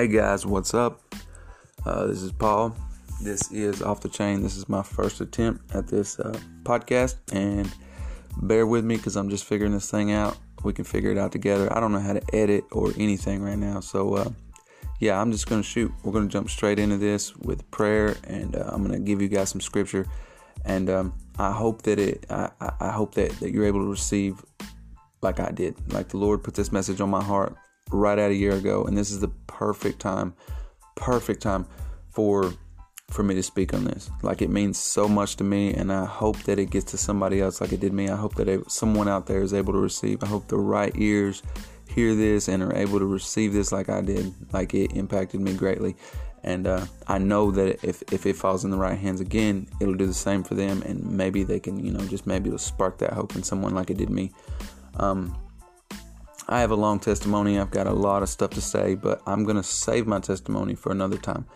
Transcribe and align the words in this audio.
Hey 0.00 0.08
guys, 0.08 0.46
what's 0.46 0.72
up? 0.72 1.02
Uh, 1.84 2.06
this 2.06 2.22
is 2.22 2.32
Paul. 2.32 2.74
This 3.20 3.52
is 3.52 3.82
Off 3.82 4.00
the 4.00 4.08
Chain. 4.08 4.42
This 4.42 4.56
is 4.56 4.66
my 4.66 4.82
first 4.82 5.20
attempt 5.20 5.74
at 5.74 5.88
this 5.88 6.18
uh, 6.18 6.40
podcast, 6.62 7.16
and 7.34 7.70
bear 8.40 8.66
with 8.66 8.82
me 8.82 8.96
because 8.96 9.14
I'm 9.14 9.28
just 9.28 9.44
figuring 9.44 9.74
this 9.74 9.90
thing 9.90 10.10
out. 10.10 10.38
We 10.64 10.72
can 10.72 10.86
figure 10.86 11.10
it 11.10 11.18
out 11.18 11.32
together. 11.32 11.70
I 11.76 11.80
don't 11.80 11.92
know 11.92 12.00
how 12.00 12.14
to 12.14 12.22
edit 12.32 12.64
or 12.72 12.94
anything 12.96 13.42
right 13.42 13.58
now, 13.58 13.80
so 13.80 14.14
uh, 14.14 14.30
yeah, 15.00 15.20
I'm 15.20 15.32
just 15.32 15.50
gonna 15.50 15.62
shoot. 15.62 15.92
We're 16.02 16.12
gonna 16.12 16.28
jump 16.28 16.48
straight 16.48 16.78
into 16.78 16.96
this 16.96 17.36
with 17.36 17.70
prayer, 17.70 18.16
and 18.26 18.56
uh, 18.56 18.70
I'm 18.72 18.82
gonna 18.82 19.00
give 19.00 19.20
you 19.20 19.28
guys 19.28 19.50
some 19.50 19.60
scripture, 19.60 20.06
and 20.64 20.88
um, 20.88 21.12
I 21.38 21.52
hope 21.52 21.82
that 21.82 21.98
it. 21.98 22.24
I, 22.30 22.48
I 22.80 22.90
hope 22.90 23.16
that 23.16 23.38
that 23.40 23.50
you're 23.50 23.66
able 23.66 23.80
to 23.80 23.90
receive 23.90 24.42
like 25.20 25.40
I 25.40 25.50
did. 25.50 25.74
Like 25.92 26.08
the 26.08 26.16
Lord 26.16 26.42
put 26.42 26.54
this 26.54 26.72
message 26.72 27.02
on 27.02 27.10
my 27.10 27.22
heart 27.22 27.54
right 27.90 28.18
at 28.18 28.30
a 28.30 28.34
year 28.34 28.52
ago, 28.52 28.84
and 28.84 28.96
this 28.96 29.10
is 29.10 29.20
the 29.20 29.28
perfect 29.46 30.00
time, 30.00 30.34
perfect 30.94 31.42
time 31.42 31.66
for 32.10 32.52
for 33.10 33.24
me 33.24 33.34
to 33.34 33.42
speak 33.42 33.74
on 33.74 33.84
this. 33.84 34.08
Like 34.22 34.40
it 34.40 34.50
means 34.50 34.78
so 34.78 35.08
much 35.08 35.36
to 35.36 35.44
me, 35.44 35.74
and 35.74 35.92
I 35.92 36.04
hope 36.04 36.38
that 36.44 36.58
it 36.58 36.70
gets 36.70 36.90
to 36.92 36.98
somebody 36.98 37.40
else 37.40 37.60
like 37.60 37.72
it 37.72 37.80
did 37.80 37.92
me. 37.92 38.08
I 38.08 38.16
hope 38.16 38.36
that 38.36 38.70
someone 38.70 39.08
out 39.08 39.26
there 39.26 39.42
is 39.42 39.52
able 39.52 39.72
to 39.72 39.80
receive. 39.80 40.22
I 40.22 40.26
hope 40.26 40.48
the 40.48 40.58
right 40.58 40.92
ears 40.96 41.42
hear 41.94 42.14
this 42.14 42.48
and 42.48 42.62
are 42.62 42.74
able 42.76 42.98
to 42.98 43.06
receive 43.06 43.52
this 43.52 43.72
like 43.72 43.88
I 43.88 44.00
did. 44.00 44.32
Like 44.52 44.74
it 44.74 44.92
impacted 44.92 45.40
me 45.40 45.54
greatly. 45.54 45.96
And 46.42 46.66
uh, 46.66 46.86
I 47.06 47.18
know 47.18 47.50
that 47.50 47.84
if, 47.84 48.02
if 48.12 48.24
it 48.24 48.36
falls 48.36 48.64
in 48.64 48.70
the 48.70 48.78
right 48.78 48.98
hands 48.98 49.20
again, 49.20 49.66
it'll 49.80 49.94
do 49.94 50.06
the 50.06 50.14
same 50.14 50.42
for 50.42 50.54
them. 50.54 50.82
And 50.82 51.04
maybe 51.04 51.42
they 51.42 51.60
can, 51.60 51.84
you 51.84 51.92
know, 51.92 52.00
just 52.06 52.26
maybe 52.26 52.48
it'll 52.48 52.58
spark 52.58 52.98
that 52.98 53.12
hope 53.12 53.34
in 53.36 53.42
someone 53.42 53.74
like 53.74 53.90
it 53.90 53.98
did 53.98 54.08
me. 54.08 54.32
Um, 54.96 55.36
I 56.50 56.60
have 56.62 56.72
a 56.72 56.76
long 56.76 56.98
testimony. 56.98 57.60
I've 57.60 57.70
got 57.70 57.86
a 57.86 57.92
lot 57.92 58.24
of 58.24 58.28
stuff 58.28 58.50
to 58.50 58.60
say, 58.60 58.96
but 58.96 59.22
I'm 59.24 59.44
going 59.44 59.56
to 59.56 59.62
save 59.62 60.08
my 60.08 60.18
testimony 60.18 60.74
for 60.74 60.90
another 60.90 61.16
time. 61.16 61.46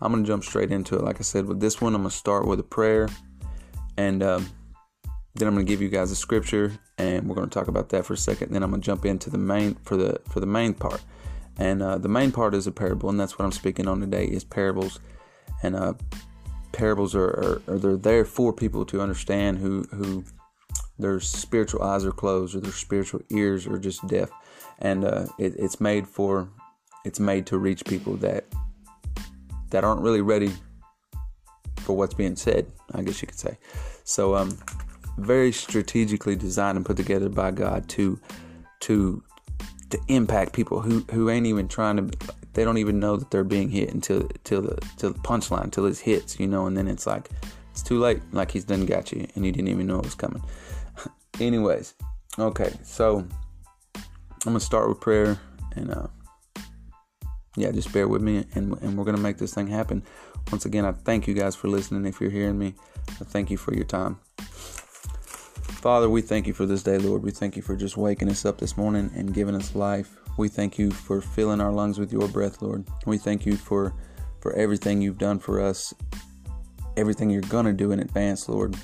I'm 0.00 0.12
going 0.12 0.22
to 0.22 0.28
jump 0.28 0.44
straight 0.44 0.70
into 0.70 0.94
it. 0.94 1.02
Like 1.02 1.18
I 1.18 1.22
said, 1.22 1.46
with 1.46 1.58
this 1.58 1.80
one, 1.80 1.92
I'm 1.92 2.02
going 2.02 2.10
to 2.10 2.16
start 2.16 2.46
with 2.46 2.60
a 2.60 2.64
prayer, 2.64 3.08
and 3.96 4.22
um, 4.22 4.48
then 5.34 5.48
I'm 5.48 5.54
going 5.54 5.66
to 5.66 5.70
give 5.70 5.82
you 5.82 5.88
guys 5.88 6.12
a 6.12 6.16
scripture, 6.16 6.72
and 6.98 7.28
we're 7.28 7.34
going 7.34 7.48
to 7.48 7.52
talk 7.52 7.66
about 7.66 7.88
that 7.88 8.06
for 8.06 8.14
a 8.14 8.16
second. 8.16 8.52
Then 8.52 8.62
I'm 8.62 8.70
going 8.70 8.80
to 8.80 8.86
jump 8.86 9.04
into 9.04 9.28
the 9.28 9.38
main 9.38 9.74
for 9.82 9.96
the 9.96 10.20
for 10.30 10.38
the 10.38 10.46
main 10.46 10.72
part, 10.74 11.02
and 11.58 11.82
uh, 11.82 11.98
the 11.98 12.08
main 12.08 12.30
part 12.30 12.54
is 12.54 12.68
a 12.68 12.72
parable, 12.72 13.10
and 13.10 13.18
that's 13.18 13.36
what 13.36 13.44
I'm 13.44 13.52
speaking 13.52 13.88
on 13.88 13.98
today 13.98 14.24
is 14.24 14.44
parables, 14.44 15.00
and 15.64 15.74
uh, 15.74 15.94
parables 16.70 17.16
are, 17.16 17.24
are, 17.24 17.62
are 17.66 17.78
they're 17.78 17.96
there 17.96 18.24
for 18.24 18.52
people 18.52 18.84
to 18.86 19.00
understand 19.00 19.58
who 19.58 19.82
who 19.90 20.24
their 20.96 21.18
spiritual 21.18 21.82
eyes 21.82 22.04
are 22.04 22.12
closed 22.12 22.54
or 22.54 22.60
their 22.60 22.70
spiritual 22.70 23.20
ears 23.30 23.66
are 23.66 23.78
just 23.78 24.06
deaf 24.06 24.30
and 24.78 25.04
uh, 25.04 25.26
it, 25.38 25.54
it's 25.58 25.80
made 25.80 26.06
for 26.06 26.48
it's 27.04 27.20
made 27.20 27.46
to 27.46 27.58
reach 27.58 27.84
people 27.84 28.16
that 28.16 28.44
that 29.70 29.84
aren't 29.84 30.00
really 30.00 30.20
ready 30.20 30.52
for 31.78 31.96
what's 31.96 32.14
being 32.14 32.36
said 32.36 32.66
i 32.94 33.02
guess 33.02 33.20
you 33.20 33.28
could 33.28 33.38
say. 33.38 33.58
So 34.04 34.34
um 34.36 34.58
very 35.18 35.52
strategically 35.52 36.36
designed 36.36 36.76
and 36.76 36.84
put 36.84 36.96
together 36.96 37.28
by 37.28 37.50
god 37.50 37.88
to 37.88 38.18
to 38.80 39.22
to 39.90 39.98
impact 40.08 40.52
people 40.52 40.80
who 40.80 41.00
who 41.12 41.30
ain't 41.30 41.46
even 41.46 41.68
trying 41.68 41.96
to 41.96 42.34
they 42.54 42.64
don't 42.64 42.78
even 42.78 42.98
know 42.98 43.16
that 43.16 43.30
they're 43.30 43.44
being 43.44 43.68
hit 43.68 43.92
until 43.92 44.20
until 44.22 44.62
the 44.62 44.78
till 44.96 45.12
the 45.12 45.18
punchline 45.20 45.64
until 45.64 45.86
it 45.86 45.98
hits 45.98 46.40
you 46.40 46.46
know? 46.46 46.66
And 46.66 46.76
then 46.76 46.88
it's 46.88 47.06
like 47.06 47.30
it's 47.70 47.82
too 47.82 47.98
late 47.98 48.20
like 48.32 48.50
he's 48.50 48.64
done 48.64 48.86
got 48.86 49.12
you 49.12 49.26
and 49.34 49.44
you 49.44 49.52
didn't 49.52 49.68
even 49.68 49.86
know 49.86 49.98
it 49.98 50.04
was 50.04 50.14
coming. 50.14 50.42
Anyways, 51.40 51.94
okay, 52.38 52.72
so 52.82 53.26
I'm 54.46 54.52
gonna 54.52 54.60
start 54.60 54.88
with 54.88 55.00
prayer, 55.00 55.38
and 55.74 55.90
uh, 55.90 56.06
yeah, 57.56 57.70
just 57.70 57.92
bear 57.92 58.08
with 58.08 58.20
me, 58.20 58.44
and 58.54 58.76
and 58.82 58.96
we're 58.96 59.04
gonna 59.04 59.18
make 59.18 59.38
this 59.38 59.54
thing 59.54 59.66
happen. 59.68 60.02
Once 60.52 60.66
again, 60.66 60.84
I 60.84 60.92
thank 60.92 61.26
you 61.26 61.32
guys 61.32 61.54
for 61.56 61.68
listening. 61.68 62.04
If 62.04 62.20
you're 62.20 62.30
hearing 62.30 62.58
me, 62.58 62.74
I 63.08 63.24
thank 63.24 63.50
you 63.50 63.56
for 63.56 63.74
your 63.74 63.84
time. 63.84 64.18
Father, 65.84 66.10
we 66.10 66.20
thank 66.20 66.46
you 66.46 66.52
for 66.52 66.66
this 66.66 66.82
day, 66.82 66.98
Lord. 66.98 67.22
We 67.22 67.30
thank 67.30 67.56
you 67.56 67.62
for 67.62 67.76
just 67.76 67.96
waking 67.96 68.30
us 68.30 68.44
up 68.44 68.58
this 68.58 68.76
morning 68.76 69.10
and 69.14 69.32
giving 69.32 69.54
us 69.54 69.74
life. 69.74 70.16
We 70.36 70.48
thank 70.48 70.78
you 70.78 70.90
for 70.90 71.20
filling 71.20 71.60
our 71.60 71.72
lungs 71.72 71.98
with 71.98 72.12
your 72.12 72.28
breath, 72.28 72.60
Lord. 72.60 72.84
We 73.06 73.18
thank 73.18 73.46
you 73.46 73.56
for 73.56 73.94
for 74.40 74.52
everything 74.54 75.00
you've 75.00 75.18
done 75.18 75.38
for 75.38 75.60
us, 75.60 75.94
everything 76.98 77.30
you're 77.30 77.40
gonna 77.42 77.72
do 77.72 77.92
in 77.92 78.00
advance, 78.00 78.46
Lord. 78.48 78.76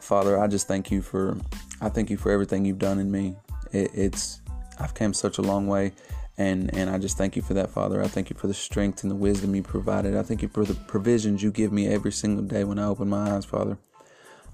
Father, 0.00 0.38
I 0.38 0.46
just 0.46 0.68
thank 0.68 0.90
you 0.90 1.02
for 1.02 1.36
I 1.80 1.88
thank 1.88 2.10
you 2.10 2.16
for 2.16 2.30
everything 2.30 2.64
you've 2.64 2.78
done 2.78 2.98
in 2.98 3.10
me. 3.10 3.36
It, 3.72 3.90
it's 3.94 4.41
I've 4.78 4.94
come 4.94 5.14
such 5.14 5.38
a 5.38 5.42
long 5.42 5.66
way, 5.66 5.92
and 6.38 6.74
and 6.74 6.90
I 6.90 6.98
just 6.98 7.18
thank 7.18 7.36
you 7.36 7.42
for 7.42 7.54
that, 7.54 7.70
Father. 7.70 8.02
I 8.02 8.08
thank 8.08 8.30
you 8.30 8.36
for 8.36 8.46
the 8.46 8.54
strength 8.54 9.02
and 9.02 9.10
the 9.10 9.16
wisdom 9.16 9.54
you 9.54 9.62
provided. 9.62 10.16
I 10.16 10.22
thank 10.22 10.42
you 10.42 10.48
for 10.48 10.64
the 10.64 10.74
provisions 10.74 11.42
you 11.42 11.50
give 11.50 11.72
me 11.72 11.88
every 11.88 12.12
single 12.12 12.44
day 12.44 12.64
when 12.64 12.78
I 12.78 12.84
open 12.84 13.08
my 13.08 13.34
eyes, 13.34 13.44
Father. 13.44 13.78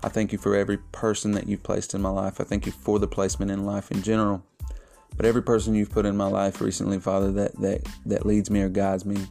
I 0.03 0.09
thank 0.09 0.33
you 0.33 0.39
for 0.39 0.55
every 0.55 0.79
person 0.93 1.33
that 1.33 1.49
you've 1.49 1.63
placed 1.63 1.95
in 1.95 2.01
my 2.01 2.11
life. 2.11 2.41
I 2.41 2.45
thank 2.45 2.67
you 2.67 2.73
for 2.73 2.99
the 2.99 3.09
placement 3.09 3.51
in 3.51 3.67
life 3.67 3.91
in 3.91 4.03
general. 4.03 4.45
But 5.17 5.27
every 5.27 5.43
person 5.43 5.75
you've 5.75 5.91
put 5.91 6.07
in 6.07 6.17
my 6.17 6.29
life 6.29 6.61
recently, 6.61 7.01
Father, 7.01 7.33
that 7.33 7.57
that 7.61 7.87
that 8.07 8.27
leads 8.27 8.51
me 8.51 8.61
or 8.63 8.69
guides 8.69 9.05
me, 9.05 9.27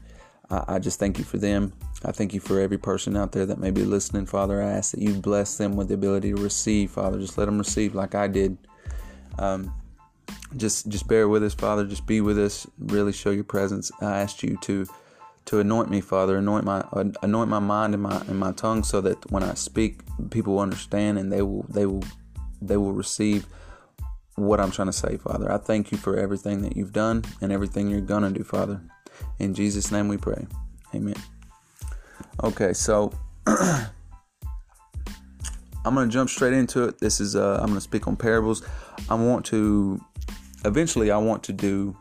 I, 0.50 0.64
I 0.68 0.80
just 0.80 1.00
thank 1.00 1.18
you 1.18 1.24
for 1.24 1.38
them. 1.38 1.74
I 2.04 2.12
thank 2.12 2.34
you 2.34 2.40
for 2.40 2.60
every 2.60 2.78
person 2.78 3.18
out 3.18 3.32
there 3.32 3.46
that 3.46 3.60
may 3.60 3.72
be 3.72 3.84
listening, 3.84 4.26
Father. 4.26 4.62
I 4.62 4.72
ask 4.72 4.92
that 4.92 5.02
you 5.02 5.14
bless 5.14 5.58
them 5.58 5.76
with 5.76 5.88
the 5.88 5.96
ability 5.96 6.34
to 6.34 6.42
receive, 6.42 6.92
Father. 6.92 7.20
Just 7.20 7.38
let 7.38 7.46
them 7.46 7.58
receive 7.58 7.96
like 7.96 8.16
I 8.16 8.28
did. 8.28 8.58
Um, 9.40 9.74
just 10.56 10.88
just 10.88 11.08
bear 11.08 11.28
with 11.28 11.44
us, 11.44 11.54
Father. 11.54 11.86
Just 11.86 12.06
be 12.06 12.22
with 12.22 12.40
us. 12.40 12.68
Really 12.80 13.14
show 13.14 13.32
your 13.32 13.44
presence. 13.44 13.92
I 14.02 14.20
ask 14.20 14.44
you 14.44 14.58
to 14.62 14.86
to 15.46 15.60
anoint 15.60 15.90
me, 15.90 16.02
Father. 16.02 16.38
Anoint 16.38 16.66
my 16.66 16.84
anoint 17.22 17.50
my 17.50 17.60
mind 17.60 17.94
and 17.94 18.04
my 18.04 18.18
and 18.22 18.40
my 18.40 18.52
tongue, 18.54 18.84
so 18.84 19.02
that 19.02 19.32
when 19.32 19.44
I 19.44 19.54
speak, 19.54 20.02
people 20.30 20.54
will 20.54 20.62
understand 20.62 21.18
and 21.18 21.32
they 21.32 21.42
will 21.42 21.66
they 21.70 21.86
will 21.86 22.04
they 22.62 22.78
will 22.78 22.94
receive 22.94 23.46
what 24.36 24.60
I'm 24.60 24.72
trying 24.72 24.88
to 24.88 24.94
say, 24.94 25.18
Father. 25.18 25.52
I 25.52 25.58
thank 25.58 25.92
you 25.92 25.98
for 25.98 26.18
everything 26.18 26.62
that 26.62 26.78
you've 26.78 26.94
done 26.94 27.24
and 27.42 27.52
everything 27.52 27.90
you're 27.90 28.02
gonna 28.02 28.32
do, 28.32 28.44
Father. 28.44 28.82
In 29.40 29.54
Jesus' 29.54 29.92
name 29.92 30.08
we 30.08 30.18
pray. 30.18 30.46
Amen. 30.94 31.16
Okay, 32.44 32.74
so 32.74 33.12
I'm 33.48 33.90
gonna 35.84 36.08
jump 36.08 36.30
straight 36.30 36.54
into 36.54 36.84
it. 36.84 37.00
This 37.00 37.20
is 37.20 37.36
uh, 37.36 37.60
I'm 37.62 37.68
gonna 37.68 37.82
speak 37.82 38.08
on 38.08 38.16
parables. 38.16 38.62
I 39.10 39.16
want 39.16 39.46
to 39.48 40.02
eventually 40.68 41.12
I 41.12 41.18
want 41.18 41.44
to 41.44 41.54
do 41.54 41.98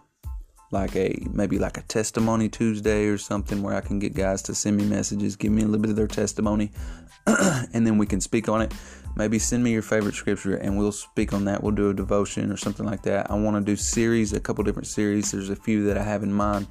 like 0.73 0.97
a 0.97 1.17
maybe 1.31 1.59
like 1.59 1.79
a 1.79 1.83
testimony 1.83 2.49
Tuesday 2.49 3.07
or 3.07 3.19
something 3.19 3.63
where 3.63 3.75
I 3.75 3.81
can 3.81 3.99
get 3.99 4.15
guys 4.15 4.43
to 4.43 4.55
send 4.55 4.77
me 4.77 4.85
messages, 4.85 5.37
give 5.37 5.53
me 5.53 5.63
a 5.63 5.67
little 5.67 5.81
bit 5.81 5.91
of 5.91 5.97
their 5.97 6.09
testimony, 6.09 6.73
and 7.27 7.87
then 7.87 7.99
we 7.99 8.07
can 8.07 8.21
speak 8.21 8.49
on 8.49 8.63
it. 8.63 8.75
Maybe 9.15 9.39
send 9.39 9.65
me 9.65 9.73
your 9.73 9.83
favorite 9.83 10.15
scripture 10.15 10.57
and 10.57 10.77
we'll 10.77 10.93
speak 10.93 11.33
on 11.33 11.47
that. 11.47 11.63
We'll 11.63 11.75
do 11.75 11.89
a 11.89 11.95
devotion 11.95 12.53
or 12.53 12.57
something 12.57 12.85
like 12.85 13.03
that. 13.03 13.31
I 13.31 13.35
want 13.35 13.57
to 13.57 13.63
do 13.63 13.77
series, 13.77 14.33
a 14.33 14.41
couple 14.41 14.63
different 14.65 14.89
series. 14.89 15.33
There's 15.33 15.49
a 15.49 15.57
few 15.57 15.85
that 15.85 15.97
I 15.97 16.03
have 16.03 16.23
in 16.23 16.33
mind, 16.33 16.67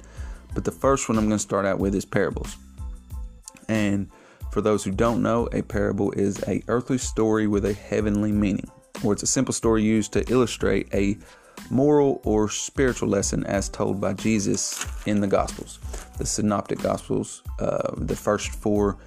but 0.54 0.64
the 0.64 0.70
first 0.70 1.08
one 1.08 1.18
I'm 1.18 1.26
going 1.26 1.38
to 1.38 1.42
start 1.42 1.66
out 1.66 1.80
with 1.80 1.94
is 1.94 2.04
parables. 2.04 2.56
And 3.68 4.10
for 4.52 4.60
those 4.60 4.84
who 4.84 4.92
don't 4.92 5.22
know, 5.22 5.48
a 5.52 5.62
parable 5.62 6.12
is 6.12 6.40
a 6.46 6.62
earthly 6.68 6.98
story 6.98 7.48
with 7.48 7.64
a 7.64 7.72
heavenly 7.72 8.30
meaning, 8.30 8.70
or 9.02 9.12
it's 9.12 9.24
a 9.24 9.26
simple 9.26 9.52
story 9.52 9.82
used 9.82 10.12
to 10.12 10.24
illustrate 10.30 10.88
a 10.94 11.18
moral 11.70 12.20
or 12.24 12.48
spiritual 12.48 13.08
lesson 13.08 13.44
as 13.46 13.68
told 13.68 14.00
by 14.00 14.12
Jesus 14.14 14.84
in 15.06 15.20
the 15.20 15.26
Gospels, 15.26 15.78
the 16.18 16.26
Synoptic 16.26 16.80
Gospels, 16.80 17.42
uh, 17.58 17.94
the 17.96 18.16
first 18.16 18.50
four 18.50 18.98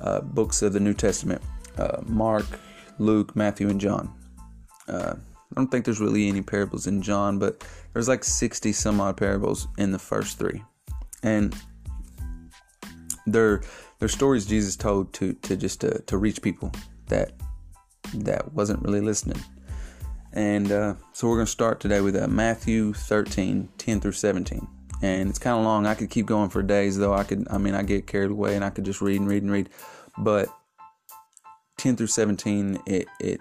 uh, 0.00 0.20
books 0.20 0.62
of 0.62 0.72
the 0.72 0.80
New 0.80 0.94
Testament 0.94 1.42
uh, 1.78 2.00
Mark, 2.06 2.46
Luke, 2.98 3.34
Matthew, 3.34 3.68
and 3.68 3.80
John. 3.80 4.12
Uh, 4.88 5.14
I 5.16 5.54
don't 5.56 5.70
think 5.70 5.84
there's 5.84 6.00
really 6.00 6.28
any 6.28 6.42
parables 6.42 6.86
in 6.86 7.02
John, 7.02 7.38
but 7.38 7.66
there's 7.92 8.08
like 8.08 8.24
60 8.24 8.72
some 8.72 9.00
odd 9.00 9.16
parables 9.16 9.68
in 9.78 9.92
the 9.92 9.98
first 9.98 10.38
three. 10.38 10.62
And 11.22 11.54
they're 13.26 13.62
they're 13.98 14.08
stories 14.08 14.46
Jesus 14.46 14.76
told 14.76 15.12
to 15.14 15.32
to 15.32 15.56
just 15.56 15.80
to, 15.80 16.00
to 16.02 16.18
reach 16.18 16.42
people 16.42 16.70
that 17.08 17.32
that 18.14 18.52
wasn't 18.52 18.82
really 18.82 19.00
listening. 19.00 19.42
And 20.34 20.70
uh, 20.72 20.94
so 21.12 21.28
we're 21.28 21.36
going 21.36 21.46
to 21.46 21.52
start 21.52 21.78
today 21.78 22.00
with 22.00 22.16
uh, 22.16 22.26
Matthew 22.26 22.92
13, 22.92 23.68
10 23.78 24.00
through 24.00 24.12
17. 24.12 24.66
And 25.00 25.30
it's 25.30 25.38
kind 25.38 25.56
of 25.56 25.64
long. 25.64 25.86
I 25.86 25.94
could 25.94 26.10
keep 26.10 26.26
going 26.26 26.50
for 26.50 26.60
days, 26.60 26.98
though. 26.98 27.14
I 27.14 27.22
could, 27.22 27.46
I 27.50 27.58
mean, 27.58 27.74
I 27.74 27.84
get 27.84 28.08
carried 28.08 28.32
away 28.32 28.56
and 28.56 28.64
I 28.64 28.70
could 28.70 28.84
just 28.84 29.00
read 29.00 29.20
and 29.20 29.30
read 29.30 29.44
and 29.44 29.52
read. 29.52 29.70
But 30.18 30.48
10 31.78 31.94
through 31.96 32.08
17, 32.08 32.80
it, 32.84 33.06
it 33.20 33.40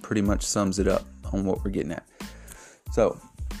pretty 0.00 0.22
much 0.22 0.42
sums 0.46 0.78
it 0.78 0.88
up 0.88 1.04
on 1.32 1.44
what 1.44 1.62
we're 1.62 1.70
getting 1.70 1.92
at. 1.92 2.06
So, 2.92 3.20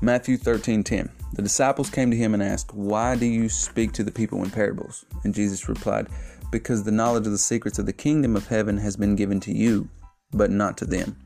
Matthew 0.00 0.36
13, 0.36 0.82
10. 0.82 1.10
The 1.34 1.42
disciples 1.42 1.90
came 1.90 2.10
to 2.10 2.16
him 2.16 2.34
and 2.34 2.42
asked, 2.42 2.74
Why 2.74 3.14
do 3.14 3.26
you 3.26 3.48
speak 3.48 3.92
to 3.92 4.02
the 4.02 4.10
people 4.10 4.42
in 4.42 4.50
parables? 4.50 5.04
And 5.22 5.32
Jesus 5.32 5.68
replied, 5.68 6.08
Because 6.50 6.82
the 6.82 6.90
knowledge 6.90 7.26
of 7.26 7.32
the 7.32 7.38
secrets 7.38 7.78
of 7.78 7.86
the 7.86 7.92
kingdom 7.92 8.34
of 8.34 8.48
heaven 8.48 8.78
has 8.78 8.96
been 8.96 9.14
given 9.14 9.38
to 9.40 9.52
you, 9.52 9.88
but 10.32 10.50
not 10.50 10.76
to 10.78 10.84
them. 10.84 11.16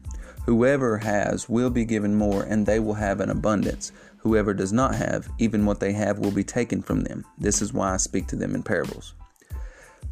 Whoever 0.47 0.99
has 0.99 1.49
will 1.49 1.70
be 1.70 1.85
given 1.85 2.14
more, 2.14 2.43
and 2.43 2.67
they 2.67 2.81
will 2.81 2.94
have 2.94 3.20
an 3.20 3.31
abundance. 3.31 3.93
Whoever 4.19 4.52
does 4.52 4.73
not 4.73 4.94
have, 4.94 5.29
even 5.38 5.64
what 5.67 5.81
they 5.81 5.93
have 5.93 6.19
will 6.19 6.31
be 6.31 6.44
taken 6.44 6.82
from 6.82 7.02
them. 7.02 7.25
This 7.38 7.62
is 7.62 7.73
why 7.73 7.94
I 7.94 7.97
speak 7.99 8.26
to 8.29 8.37
them 8.37 8.55
in 8.55 8.62
parables. 8.62 9.14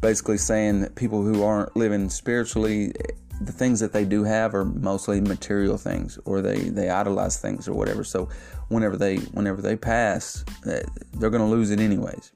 Basically, 0.01 0.37
saying 0.37 0.81
that 0.81 0.95
people 0.95 1.23
who 1.23 1.43
aren't 1.43 1.75
living 1.75 2.09
spiritually, 2.09 2.93
the 3.41 3.51
things 3.51 3.79
that 3.79 3.93
they 3.93 4.05
do 4.05 4.23
have 4.23 4.55
are 4.55 4.65
mostly 4.65 5.19
material 5.21 5.77
things, 5.77 6.17
or 6.25 6.41
they 6.41 6.57
they 6.69 6.89
idolize 6.89 7.37
things 7.37 7.67
or 7.67 7.73
whatever. 7.73 8.03
So, 8.03 8.29
whenever 8.69 8.97
they 8.97 9.17
whenever 9.17 9.61
they 9.61 9.75
pass, 9.75 10.43
eh, 10.65 10.83
they're 11.13 11.29
going 11.29 11.43
to 11.43 11.49
lose 11.49 11.71
it 11.71 11.79
anyways. 11.79 12.31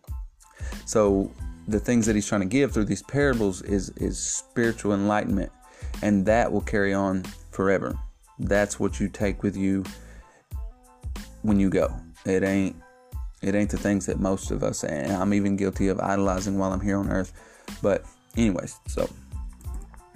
So, 0.85 1.31
the 1.67 1.79
things 1.79 2.05
that 2.05 2.15
he's 2.15 2.27
trying 2.27 2.41
to 2.41 2.47
give 2.47 2.73
through 2.73 2.85
these 2.85 3.03
parables 3.03 3.61
is 3.61 3.89
is 3.97 4.19
spiritual 4.19 4.93
enlightenment, 4.93 5.51
and 6.03 6.25
that 6.25 6.51
will 6.51 6.61
carry 6.61 6.93
on 6.93 7.23
forever. 7.51 7.97
That's 8.37 8.77
what 8.77 8.99
you 8.99 9.07
take 9.07 9.41
with 9.41 9.55
you 9.55 9.85
when 11.43 11.59
you 11.59 11.69
go. 11.69 11.95
It 12.25 12.43
ain't 12.43 12.75
it 13.41 13.55
ain't 13.55 13.69
the 13.69 13.77
things 13.77 14.05
that 14.05 14.19
most 14.19 14.51
of 14.51 14.63
us 14.63 14.83
and 14.83 15.11
I'm 15.11 15.33
even 15.33 15.55
guilty 15.55 15.87
of 15.87 15.99
idolizing 15.99 16.57
while 16.57 16.73
I'm 16.73 16.81
here 16.81 16.97
on 16.97 17.09
earth. 17.09 17.31
But 17.81 18.05
anyways, 18.35 18.79
so 18.87 19.09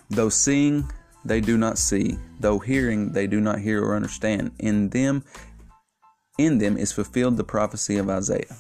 though 0.10 0.30
seeing 0.30 0.92
they 1.24 1.40
do 1.40 1.58
not 1.58 1.78
see, 1.78 2.18
though 2.40 2.60
hearing 2.60 3.14
they 3.14 3.26
do 3.28 3.40
not 3.40 3.60
hear 3.60 3.84
or 3.84 3.96
understand, 3.96 4.52
in 4.60 4.90
them 4.90 5.24
in 6.38 6.58
them 6.58 6.78
is 6.78 6.92
fulfilled 6.92 7.38
the 7.38 7.44
prophecy 7.46 7.98
of 7.98 8.10
Isaiah. 8.10 8.56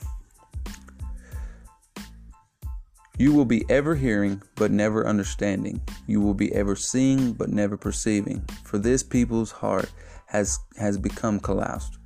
You 3.19 3.33
will 3.33 3.45
be 3.45 3.65
ever 3.67 3.95
hearing, 3.95 4.43
but 4.55 4.71
never 4.71 5.07
understanding. 5.07 5.81
You 6.05 6.21
will 6.21 6.35
be 6.35 6.53
ever 6.53 6.75
seeing, 6.75 7.33
but 7.33 7.49
never 7.49 7.75
perceiving. 7.75 8.45
For 8.63 8.77
this 8.77 9.01
people's 9.01 9.51
heart 9.51 9.91
has, 10.27 10.59
has 10.77 10.99
become 10.99 11.39
calloused. 11.39 11.97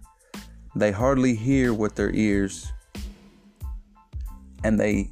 They 0.73 0.91
hardly 0.91 1.35
hear 1.35 1.73
with 1.73 1.95
their 1.95 2.11
ears, 2.11 2.71
and 4.63 4.79
they 4.79 5.09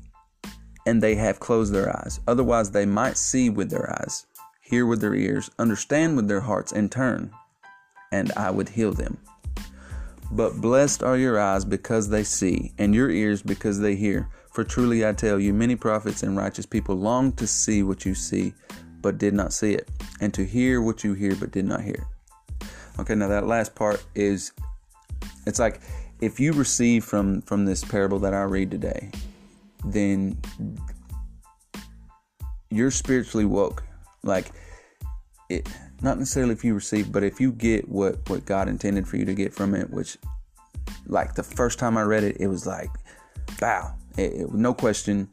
and 0.85 1.03
they 1.03 1.15
have 1.15 1.39
closed 1.39 1.73
their 1.73 1.95
eyes. 1.95 2.19
Otherwise, 2.27 2.71
they 2.71 2.85
might 2.85 3.17
see 3.17 3.49
with 3.49 3.69
their 3.69 3.91
eyes, 4.01 4.25
hear 4.61 4.85
with 4.85 5.01
their 5.01 5.13
ears, 5.13 5.51
understand 5.59 6.15
with 6.15 6.27
their 6.27 6.39
hearts, 6.39 6.71
and 6.71 6.91
turn, 6.91 7.31
and 8.11 8.31
I 8.37 8.49
would 8.49 8.69
heal 8.69 8.93
them. 8.93 9.17
But 10.31 10.61
blessed 10.61 11.03
are 11.03 11.17
your 11.17 11.39
eyes 11.39 11.65
because 11.65 12.09
they 12.09 12.23
see, 12.23 12.73
and 12.77 12.95
your 12.95 13.09
ears 13.09 13.41
because 13.41 13.81
they 13.81 13.95
hear. 13.95 14.29
For 14.51 14.63
truly 14.63 15.05
I 15.05 15.13
tell 15.13 15.39
you, 15.39 15.53
many 15.53 15.75
prophets 15.75 16.23
and 16.23 16.35
righteous 16.35 16.65
people 16.65 16.95
long 16.95 17.31
to 17.33 17.47
see 17.47 17.83
what 17.83 18.05
you 18.05 18.15
see, 18.15 18.53
but 19.01 19.17
did 19.17 19.33
not 19.33 19.53
see 19.53 19.73
it, 19.73 19.89
and 20.19 20.33
to 20.33 20.45
hear 20.45 20.81
what 20.81 21.03
you 21.03 21.13
hear, 21.13 21.35
but 21.35 21.51
did 21.51 21.65
not 21.65 21.81
hear. 21.81 22.07
Okay, 22.99 23.15
now 23.15 23.27
that 23.27 23.47
last 23.47 23.75
part 23.75 24.03
is 24.15 24.51
it's 25.45 25.59
like 25.59 25.81
if 26.21 26.39
you 26.39 26.53
receive 26.53 27.05
from 27.05 27.41
from 27.43 27.65
this 27.65 27.83
parable 27.83 28.19
that 28.19 28.33
I 28.33 28.43
read 28.43 28.71
today, 28.71 29.11
then 29.85 30.37
you're 32.69 32.91
spiritually 32.91 33.45
woke. 33.45 33.83
Like 34.23 34.51
it 35.49 35.67
not 36.01 36.17
necessarily 36.17 36.53
if 36.53 36.63
you 36.63 36.73
receive, 36.73 37.11
but 37.11 37.23
if 37.23 37.39
you 37.39 37.51
get 37.51 37.87
what 37.87 38.29
what 38.29 38.45
God 38.45 38.67
intended 38.67 39.07
for 39.07 39.17
you 39.17 39.25
to 39.25 39.33
get 39.33 39.53
from 39.53 39.75
it, 39.75 39.89
which 39.89 40.17
like 41.07 41.35
the 41.35 41.43
first 41.43 41.79
time 41.79 41.97
I 41.97 42.03
read 42.03 42.23
it, 42.23 42.37
it 42.39 42.47
was 42.47 42.65
like, 42.67 42.89
wow, 43.61 43.95
it, 44.17 44.33
it, 44.33 44.53
no 44.53 44.73
question, 44.73 45.29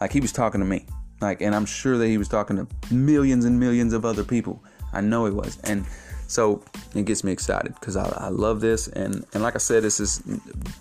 like 0.00 0.12
he 0.12 0.20
was 0.20 0.32
talking 0.32 0.60
to 0.60 0.66
me. 0.66 0.86
Like, 1.20 1.40
and 1.40 1.54
I'm 1.54 1.66
sure 1.66 1.98
that 1.98 2.08
he 2.08 2.18
was 2.18 2.28
talking 2.28 2.56
to 2.56 2.66
millions 2.92 3.44
and 3.44 3.58
millions 3.58 3.92
of 3.92 4.04
other 4.04 4.24
people. 4.24 4.62
I 4.92 5.00
know 5.00 5.24
he 5.24 5.30
was, 5.30 5.58
and 5.64 5.86
so 6.26 6.62
it 6.94 7.04
gets 7.04 7.22
me 7.22 7.30
excited 7.30 7.74
because 7.74 7.96
I, 7.96 8.08
I, 8.16 8.28
love 8.28 8.60
this, 8.60 8.88
and 8.88 9.24
and 9.32 9.42
like 9.42 9.54
I 9.54 9.58
said, 9.58 9.82
this 9.82 10.00
is 10.00 10.22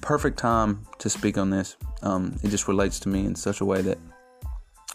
perfect 0.02 0.40
time 0.40 0.86
to 1.00 1.10
speak 1.10 1.38
on 1.38 1.50
this. 1.50 1.78
Um, 2.02 2.38
it 2.42 2.50
just 2.50 2.68
relates 2.68 3.00
to 3.02 3.10
me 3.10 3.26
in 3.26 3.36
such 3.36 3.62
a 3.62 3.66
way 3.66 3.82
that 3.82 4.00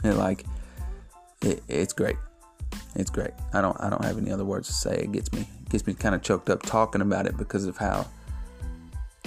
it 0.03 0.15
like 0.15 0.45
it, 1.43 1.63
it's 1.69 1.93
great. 1.93 2.17
It's 2.95 3.11
great. 3.11 3.33
I 3.53 3.61
don't 3.61 3.77
I 3.81 3.89
don't 3.89 4.05
have 4.05 4.19
any 4.19 4.31
other 4.33 4.45
words 4.45 4.69
to 4.69 4.75
say. 4.75 4.97
It 4.97 5.13
gets 5.13 5.33
me 5.33 5.43
it 5.43 5.69
gets 5.71 5.87
me 5.87 5.95
kind 5.95 6.15
of 6.15 6.23
choked 6.23 6.51
up 6.51 6.63
talking 6.63 7.01
about 7.01 7.27
it 7.27 7.37
because 7.37 7.67
of 7.67 7.77
how 7.77 8.07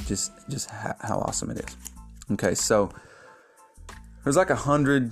just 0.05 0.31
just 0.49 0.69
how 0.69 1.23
awesome 1.25 1.51
it 1.51 1.59
is. 1.59 1.77
Okay, 2.31 2.55
so 2.55 2.91
there's 4.29 4.37
like 4.37 4.51
a 4.51 4.55
hundred 4.55 5.11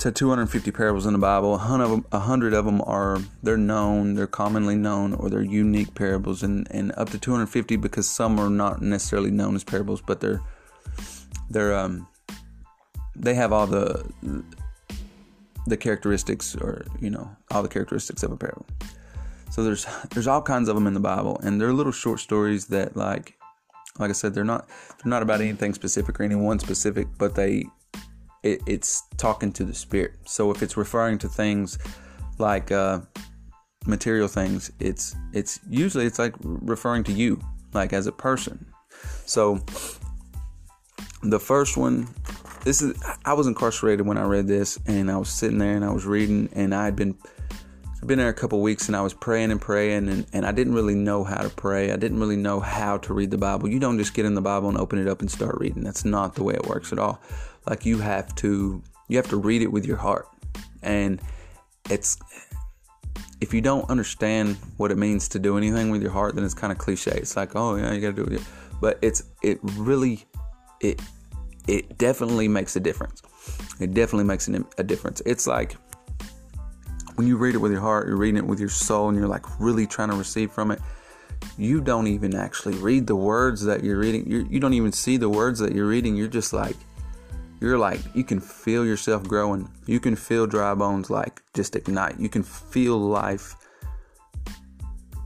to 0.00 0.10
250 0.10 0.72
parables 0.72 1.06
in 1.06 1.12
the 1.12 1.20
Bible. 1.20 1.54
A 1.54 2.18
hundred 2.18 2.52
of 2.52 2.64
them, 2.64 2.82
are 2.84 3.20
they're 3.44 3.56
known, 3.56 4.14
they're 4.14 4.26
commonly 4.26 4.74
known, 4.74 5.14
or 5.14 5.30
they're 5.30 5.40
unique 5.40 5.94
parables, 5.94 6.42
and 6.42 6.66
and 6.72 6.90
up 6.96 7.10
to 7.10 7.18
250 7.20 7.76
because 7.76 8.08
some 8.08 8.40
are 8.40 8.50
not 8.50 8.82
necessarily 8.82 9.30
known 9.30 9.54
as 9.54 9.62
parables, 9.62 10.00
but 10.00 10.20
they're 10.20 10.40
they're 11.48 11.76
um 11.78 12.08
they 13.14 13.34
have 13.34 13.52
all 13.52 13.68
the 13.68 14.04
the 15.68 15.76
characteristics, 15.76 16.56
or 16.56 16.84
you 17.00 17.10
know, 17.10 17.30
all 17.52 17.62
the 17.62 17.68
characteristics 17.68 18.24
of 18.24 18.32
a 18.32 18.36
parable. 18.36 18.66
So 19.52 19.62
there's 19.62 19.86
there's 20.10 20.26
all 20.26 20.42
kinds 20.42 20.68
of 20.68 20.74
them 20.74 20.88
in 20.88 20.94
the 20.94 21.06
Bible, 21.14 21.38
and 21.44 21.60
they're 21.60 21.72
little 21.72 21.92
short 21.92 22.18
stories 22.18 22.66
that 22.66 22.96
like 22.96 23.38
like 24.00 24.10
I 24.10 24.12
said, 24.12 24.34
they're 24.34 24.42
not 24.42 24.68
they're 24.68 25.10
not 25.10 25.22
about 25.22 25.40
anything 25.40 25.72
specific 25.72 26.18
or 26.18 26.24
anyone 26.24 26.58
specific, 26.58 27.06
but 27.16 27.36
they 27.36 27.66
it, 28.44 28.60
it's 28.66 29.02
talking 29.16 29.50
to 29.52 29.64
the 29.64 29.74
spirit. 29.74 30.12
So 30.26 30.50
if 30.50 30.62
it's 30.62 30.76
referring 30.76 31.18
to 31.18 31.28
things 31.28 31.78
like 32.38 32.70
uh, 32.70 33.00
material 33.86 34.28
things, 34.28 34.70
it's 34.78 35.16
it's 35.32 35.58
usually 35.68 36.06
it's 36.06 36.18
like 36.18 36.34
referring 36.40 37.02
to 37.04 37.12
you, 37.12 37.40
like 37.72 37.92
as 37.92 38.06
a 38.06 38.12
person. 38.12 38.66
So 39.26 39.56
the 41.22 41.40
first 41.40 41.76
one, 41.76 42.06
this 42.62 42.82
is 42.82 43.02
I 43.24 43.32
was 43.32 43.46
incarcerated 43.46 44.06
when 44.06 44.18
I 44.18 44.24
read 44.24 44.46
this, 44.46 44.78
and 44.86 45.10
I 45.10 45.16
was 45.16 45.30
sitting 45.30 45.58
there 45.58 45.74
and 45.74 45.84
I 45.84 45.90
was 45.90 46.04
reading, 46.04 46.50
and 46.52 46.74
I 46.74 46.84
had 46.84 46.94
been 46.94 47.16
Been 48.06 48.18
there 48.18 48.28
a 48.28 48.34
couple 48.34 48.60
weeks 48.60 48.88
and 48.88 48.96
I 48.96 49.00
was 49.00 49.14
praying 49.14 49.50
and 49.50 49.58
praying 49.58 50.08
and, 50.08 50.26
and 50.34 50.44
I 50.44 50.52
didn't 50.52 50.74
really 50.74 50.94
know 50.94 51.24
how 51.24 51.40
to 51.40 51.48
pray. 51.48 51.90
I 51.90 51.96
didn't 51.96 52.20
really 52.20 52.36
know 52.36 52.60
how 52.60 52.98
to 52.98 53.14
read 53.14 53.30
the 53.30 53.38
Bible. 53.38 53.68
You 53.68 53.78
don't 53.78 53.96
just 53.96 54.12
get 54.12 54.26
in 54.26 54.34
the 54.34 54.42
Bible 54.42 54.68
and 54.68 54.76
open 54.76 54.98
it 54.98 55.08
up 55.08 55.22
and 55.22 55.30
start 55.30 55.56
reading. 55.58 55.82
That's 55.82 56.04
not 56.04 56.34
the 56.34 56.42
way 56.42 56.52
it 56.52 56.66
works 56.66 56.92
at 56.92 56.98
all. 56.98 57.22
Like 57.66 57.86
you 57.86 57.98
have 57.98 58.34
to 58.36 58.82
you 59.08 59.16
have 59.16 59.28
to 59.30 59.36
read 59.36 59.62
it 59.62 59.72
with 59.72 59.86
your 59.86 59.96
heart. 59.96 60.28
And 60.82 61.20
it's 61.88 62.18
if 63.40 63.54
you 63.54 63.62
don't 63.62 63.88
understand 63.88 64.56
what 64.76 64.90
it 64.90 64.98
means 64.98 65.28
to 65.28 65.38
do 65.38 65.56
anything 65.56 65.90
with 65.90 66.02
your 66.02 66.10
heart, 66.10 66.34
then 66.34 66.44
it's 66.44 66.54
kind 66.54 66.72
of 66.72 66.78
cliche. 66.78 67.12
It's 67.12 67.36
like, 67.36 67.56
oh 67.56 67.76
yeah, 67.76 67.92
you 67.92 68.00
gotta 68.02 68.24
do 68.24 68.34
it. 68.34 68.42
But 68.82 68.98
it's 69.00 69.22
it 69.42 69.60
really 69.62 70.26
it 70.80 71.00
it 71.66 71.96
definitely 71.96 72.48
makes 72.48 72.76
a 72.76 72.80
difference. 72.80 73.22
It 73.80 73.94
definitely 73.94 74.24
makes 74.24 74.46
a 74.48 74.82
difference. 74.82 75.22
It's 75.24 75.46
like 75.46 75.76
when 77.16 77.26
you 77.26 77.36
read 77.36 77.54
it 77.54 77.58
with 77.58 77.72
your 77.72 77.80
heart, 77.80 78.06
you're 78.06 78.16
reading 78.16 78.38
it 78.38 78.46
with 78.46 78.60
your 78.60 78.68
soul, 78.68 79.08
and 79.08 79.18
you're 79.18 79.28
like 79.28 79.44
really 79.60 79.86
trying 79.86 80.10
to 80.10 80.16
receive 80.16 80.50
from 80.50 80.70
it. 80.70 80.80
You 81.56 81.80
don't 81.80 82.06
even 82.06 82.34
actually 82.34 82.76
read 82.76 83.06
the 83.06 83.16
words 83.16 83.62
that 83.64 83.84
you're 83.84 83.98
reading. 83.98 84.28
You're, 84.28 84.42
you 84.42 84.60
do 84.60 84.68
not 84.68 84.72
even 84.72 84.92
see 84.92 85.16
the 85.16 85.28
words 85.28 85.58
that 85.60 85.72
you're 85.72 85.86
reading. 85.86 86.16
You're 86.16 86.28
just 86.28 86.52
like, 86.52 86.76
you're 87.60 87.78
like, 87.78 88.00
you 88.14 88.24
can 88.24 88.40
feel 88.40 88.84
yourself 88.84 89.24
growing. 89.24 89.70
You 89.86 90.00
can 90.00 90.16
feel 90.16 90.46
dry 90.46 90.74
bones 90.74 91.10
like 91.10 91.42
just 91.54 91.76
ignite. 91.76 92.18
You 92.18 92.28
can 92.28 92.42
feel 92.42 92.98
life 92.98 93.54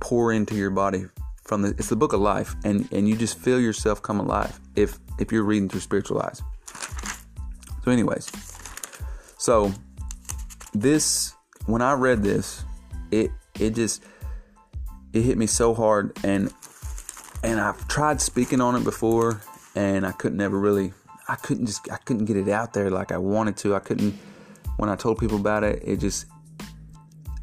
pour 0.00 0.33
into 0.33 0.54
your 0.54 0.71
body 0.71 1.07
from 1.45 1.62
the. 1.62 1.71
It's 1.71 1.88
the 1.88 1.97
book 1.97 2.12
of 2.12 2.21
life, 2.21 2.54
and 2.64 2.88
and 2.92 3.09
you 3.09 3.16
just 3.16 3.38
feel 3.38 3.61
yourself 3.61 4.02
come 4.02 4.21
alive 4.21 4.59
if 4.76 4.99
if 5.18 5.33
you're 5.33 5.45
reading 5.45 5.68
through 5.68 5.80
spiritual 5.80 6.21
eyes. 6.21 6.42
So, 7.85 7.90
anyways, 7.90 8.30
so 9.38 9.73
this 10.75 11.35
when 11.68 11.82
I 11.82 11.92
read 11.92 12.22
this, 12.22 12.64
it 13.10 13.30
it 13.60 13.75
just 13.75 14.02
it 15.12 15.22
hit 15.22 15.37
me 15.37 15.46
so 15.46 15.75
hard 15.75 16.16
and 16.25 16.52
and 17.44 17.60
I've 17.60 17.87
tried 17.88 18.20
speaking 18.20 18.60
on 18.60 18.75
it 18.75 18.84
before 18.84 19.42
and 19.76 20.06
I 20.06 20.12
couldn't 20.12 20.40
ever 20.40 20.58
really 20.58 20.94
I 21.28 21.37
couldn't 21.37 21.66
just 21.66 21.90
I 21.92 21.98
couldn't 21.98 22.25
get 22.25 22.38
it 22.38 22.48
out 22.48 22.72
there 22.72 22.90
like 22.90 23.12
I 23.12 23.18
wanted 23.18 23.58
to. 23.58 23.75
I 23.75 23.80
couldn't 23.80 24.18
when 24.78 24.88
I 24.88 24.96
told 24.96 25.18
people 25.18 25.37
about 25.37 25.62
it, 25.62 25.82
it 25.84 25.98
just 25.98 26.25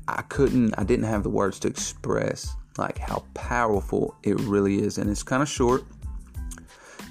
I 0.08 0.24
couldn't 0.24 0.74
I 0.78 0.84
didn't 0.84 1.06
have 1.06 1.22
the 1.22 1.30
words 1.30 1.60
to 1.60 1.68
express 1.68 2.52
like 2.80 2.98
how 2.98 3.24
powerful 3.36 4.16
it 4.24 4.40
really 4.42 4.82
is 4.82 4.98
and 4.98 5.08
it's 5.08 5.22
kind 5.22 5.44
of 5.44 5.50
short. 5.50 5.84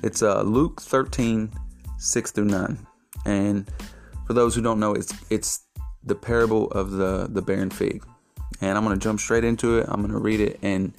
It's 0.02 0.20
uh 0.20 0.42
Luke 0.42 0.82
13 0.82 1.52
6 1.96 2.30
through 2.32 2.46
9. 2.46 2.86
And 3.24 3.70
for 4.26 4.32
those 4.32 4.56
who 4.56 4.62
don't 4.62 4.80
know, 4.80 4.94
it's 4.94 5.14
it's 5.30 5.63
the 6.04 6.14
parable 6.14 6.70
of 6.70 6.92
the 6.92 7.28
the 7.30 7.42
barren 7.42 7.70
fig. 7.70 8.04
And 8.60 8.78
I'm 8.78 8.84
going 8.84 8.98
to 8.98 9.02
jump 9.02 9.20
straight 9.20 9.44
into 9.44 9.78
it. 9.78 9.86
I'm 9.88 10.00
going 10.00 10.12
to 10.12 10.18
read 10.18 10.40
it 10.40 10.58
and 10.62 10.92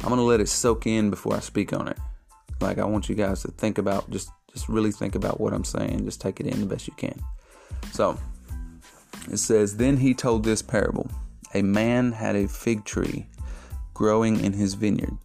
I'm 0.00 0.08
going 0.08 0.18
to 0.18 0.24
let 0.24 0.40
it 0.40 0.48
soak 0.48 0.86
in 0.86 1.10
before 1.10 1.34
I 1.34 1.40
speak 1.40 1.72
on 1.72 1.88
it. 1.88 1.98
Like 2.60 2.78
I 2.78 2.84
want 2.84 3.08
you 3.08 3.14
guys 3.14 3.42
to 3.42 3.48
think 3.48 3.78
about 3.78 4.10
just 4.10 4.30
just 4.52 4.68
really 4.68 4.92
think 4.92 5.14
about 5.14 5.40
what 5.40 5.52
I'm 5.52 5.64
saying. 5.64 6.04
Just 6.04 6.20
take 6.20 6.40
it 6.40 6.46
in 6.46 6.60
the 6.60 6.66
best 6.66 6.86
you 6.86 6.94
can. 6.96 7.18
So, 7.92 8.18
it 9.30 9.38
says, 9.38 9.76
"Then 9.76 9.96
he 9.96 10.14
told 10.14 10.44
this 10.44 10.62
parable. 10.62 11.10
A 11.54 11.62
man 11.62 12.12
had 12.12 12.36
a 12.36 12.48
fig 12.48 12.84
tree 12.84 13.26
growing 13.94 14.40
in 14.40 14.52
his 14.52 14.74
vineyard, 14.74 15.16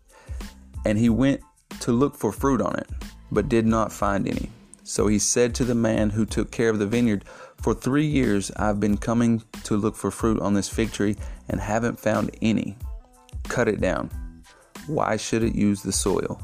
and 0.86 0.98
he 0.98 1.10
went 1.10 1.42
to 1.82 1.92
look 1.92 2.16
for 2.16 2.32
fruit 2.32 2.62
on 2.62 2.76
it, 2.76 2.90
but 3.32 3.50
did 3.50 3.66
not 3.66 3.92
find 3.92 4.28
any. 4.28 4.50
So 4.88 5.08
he 5.08 5.20
said 5.20 5.54
to 5.56 5.66
the 5.66 5.76
man 5.76 6.12
who 6.12 6.26
took 6.26 6.50
care 6.50 6.70
of 6.70 6.80
the 6.80 6.88
vineyard, 6.88 7.26
For 7.62 7.74
three 7.74 8.06
years 8.06 8.52
I've 8.56 8.80
been 8.80 8.96
coming 8.96 9.44
to 9.66 9.76
look 9.76 9.98
for 9.98 10.10
fruit 10.10 10.40
on 10.40 10.54
this 10.54 10.70
fig 10.70 10.94
tree 10.94 11.18
and 11.50 11.60
haven't 11.60 12.00
found 12.00 12.32
any. 12.42 12.78
Cut 13.50 13.68
it 13.68 13.82
down. 13.82 14.10
Why 14.88 15.18
should 15.18 15.44
it 15.44 15.54
use 15.54 15.84
the 15.84 15.92
soil? 15.92 16.42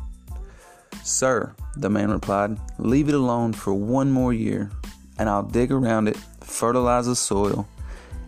Sir, 1.03 1.55
the 1.77 1.89
man 1.89 2.12
replied, 2.12 2.57
leave 2.79 3.07
it 3.07 3.15
alone 3.15 3.53
for 3.53 3.73
one 3.73 4.12
more 4.12 4.33
year, 4.33 4.69
and 5.17 5.29
I'll 5.29 5.43
dig 5.43 5.71
around 5.71 6.09
it, 6.09 6.17
fertilize 6.41 7.05
the 7.05 7.15
soil. 7.15 7.65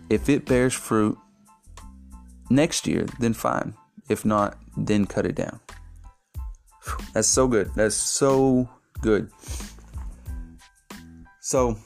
If 0.10 0.30
it 0.30 0.46
bears 0.46 0.74
fruit 0.74 1.18
next 2.50 2.88
year, 2.88 3.06
then 3.20 3.34
fine. 3.34 3.74
If 4.08 4.24
not, 4.24 4.58
then 4.78 5.08
cut 5.08 5.26
it 5.26 5.36
down. 5.36 5.60
That's 7.14 7.28
so 7.28 7.50
good. 7.50 7.72
That's 7.76 7.96
so 7.96 8.70
good. 9.02 9.30
So, 11.46 11.78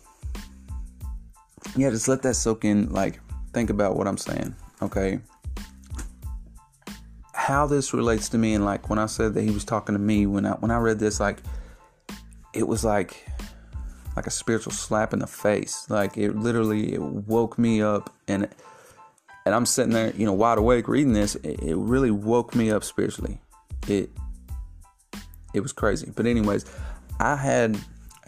yeah, 1.75 1.89
just 1.89 2.08
let 2.08 2.22
that 2.22 2.36
soak 2.36 2.63
in. 2.63 2.94
Like, 2.94 3.20
think 3.51 3.70
about 3.70 3.98
what 3.98 4.08
I'm 4.08 4.18
saying, 4.18 4.56
okay? 4.82 5.20
How 7.34 7.68
this 7.68 7.94
relates 7.94 8.30
to 8.30 8.38
me, 8.38 8.54
and 8.54 8.63
like 8.63 8.89
when 8.89 8.98
I 9.00 9.06
said 9.08 9.34
that 9.34 9.44
he 9.44 9.51
was 9.51 9.66
talking 9.66 9.96
to 9.96 10.00
me, 10.00 10.25
when 10.28 10.46
I 10.46 10.51
when 10.51 10.72
I 10.72 10.78
read 10.78 10.98
this, 10.98 11.20
like 11.20 11.42
it 12.54 12.66
was 12.70 12.86
like 12.86 13.28
like 14.16 14.28
a 14.28 14.32
spiritual 14.32 14.72
slap 14.72 15.12
in 15.12 15.20
the 15.20 15.28
face. 15.28 15.89
Like 15.89 16.18
it 16.18 16.38
literally 16.38 16.94
it 16.94 17.01
woke 17.01 17.60
me 17.60 17.82
up, 17.82 18.16
and 18.30 18.48
and 19.46 19.54
I'm 19.54 19.66
sitting 19.66 19.92
there, 19.92 20.16
you 20.16 20.25
know, 20.25 20.32
wide 20.32 20.58
awake 20.58 20.88
reading 20.88 21.12
this. 21.12 21.36
It, 21.36 21.62
it 21.62 21.75
really 21.75 22.12
woke 22.12 22.56
me 22.56 22.72
up 22.72 22.86
spiritually. 22.86 23.42
It 23.89 24.10
it 25.54 25.60
was 25.60 25.74
crazy. 25.74 26.13
But 26.16 26.28
anyways, 26.28 26.66
I 27.20 27.36
had 27.36 27.78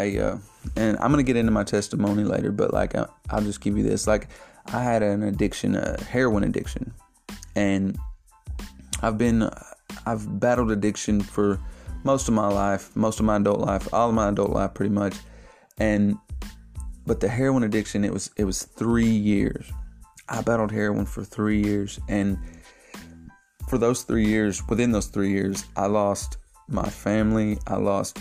a 0.02 0.20
uh, 0.20 0.38
and 0.76 0.98
I'm 0.98 1.12
gonna 1.12 1.24
get 1.24 1.36
into 1.36 1.52
my 1.52 1.64
testimony 1.64 2.24
later, 2.24 2.52
but 2.52 2.74
like 2.74 2.96
I, 2.96 3.08
will 3.32 3.42
just 3.42 3.62
give 3.62 3.78
you 3.78 3.84
this. 3.84 4.08
Like 4.08 4.28
I 4.68 4.84
had 4.84 5.04
an 5.04 5.24
addiction, 5.24 5.76
a 5.76 6.02
heroin 6.04 6.44
addiction, 6.44 6.94
and 7.56 7.98
I've 9.02 9.18
been 9.18 9.50
I've 10.06 10.40
battled 10.40 10.72
addiction 10.72 11.22
for 11.22 11.60
most 12.04 12.28
of 12.28 12.34
my 12.34 12.48
life, 12.48 12.96
most 12.96 13.20
of 13.20 13.26
my 13.26 13.38
adult 13.38 13.60
life, 13.60 13.94
all 13.94 14.10
of 14.10 14.16
my 14.16 14.30
adult 14.30 14.52
life, 14.52 14.74
pretty 14.74 14.94
much. 14.94 15.16
And 15.78 16.18
but 17.06 17.20
the 17.20 17.28
heroin 17.28 17.64
addiction, 17.64 18.04
it 18.04 18.14
was 18.14 18.32
it 18.38 18.46
was 18.46 18.64
three 18.64 19.06
years. 19.10 19.72
I 20.30 20.42
battled 20.42 20.72
heroin 20.72 21.06
for 21.06 21.24
three 21.24 21.62
years, 21.62 22.00
and 22.08 22.38
for 23.68 23.78
those 23.78 24.04
three 24.04 24.28
years, 24.28 24.62
within 24.68 24.92
those 24.92 25.08
three 25.08 25.32
years, 25.32 25.66
I 25.76 25.88
lost 25.88 26.38
my 26.68 26.88
family. 26.90 27.58
I 27.68 27.76
lost 27.76 28.20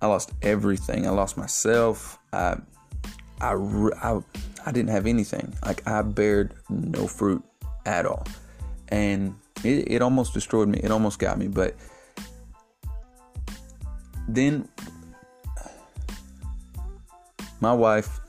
I 0.00 0.06
lost 0.06 0.32
everything. 0.42 1.06
I 1.06 1.10
lost 1.10 1.36
myself. 1.36 2.18
I, 2.32 2.56
I, 3.40 3.54
I, 3.54 4.20
I 4.66 4.72
didn't 4.72 4.90
have 4.90 5.06
anything. 5.06 5.52
Like 5.64 5.86
I 5.86 6.02
bared 6.02 6.54
no 6.68 7.06
fruit 7.06 7.42
at 7.84 8.06
all, 8.06 8.26
and 8.88 9.34
it, 9.64 9.90
it 9.90 10.02
almost 10.02 10.34
destroyed 10.34 10.68
me. 10.68 10.80
It 10.82 10.90
almost 10.90 11.18
got 11.18 11.38
me. 11.38 11.48
But 11.48 11.74
then 14.28 14.68
my 17.60 17.72
wife, 17.72 18.20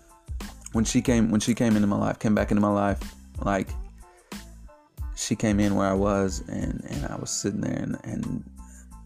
when 0.72 0.86
she 0.86 1.02
came, 1.02 1.30
when 1.30 1.40
she 1.40 1.54
came 1.54 1.76
into 1.76 1.88
my 1.88 1.98
life, 1.98 2.20
came 2.20 2.34
back 2.34 2.52
into 2.52 2.62
my 2.62 2.72
life, 2.72 3.00
like 3.44 3.68
she 5.16 5.36
came 5.36 5.60
in 5.60 5.76
where 5.76 5.88
I 5.88 5.94
was, 5.94 6.42
and 6.48 6.84
and 6.90 7.06
I 7.06 7.16
was 7.16 7.30
sitting 7.30 7.62
there, 7.62 7.78
and 7.78 7.98
and 8.04 8.44